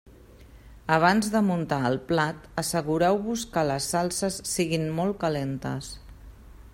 Abans 0.95 1.27
de 1.33 1.41
muntar 1.49 1.77
el 1.89 1.97
plat, 2.13 2.47
assegureu-vos 2.63 3.45
que 3.57 3.65
les 3.73 3.91
salses 3.95 4.41
siguin 4.55 4.91
molt 5.01 5.21
calentes. 5.27 5.93